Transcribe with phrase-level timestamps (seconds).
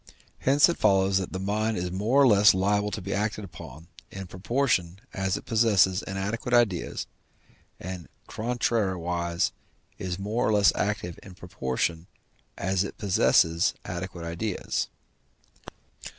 [0.39, 3.85] Hence it follows that the mind is more or less liable to be acted upon,
[4.09, 7.05] in proportion as it possesses inadequate ideas,
[7.79, 9.51] and, contrariwise,
[9.99, 12.07] is more or less active in proportion
[12.57, 14.87] as it possesses adequate ideas.